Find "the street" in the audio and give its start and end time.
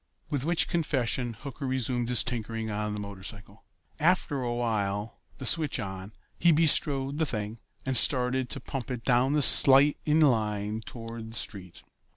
11.29-11.83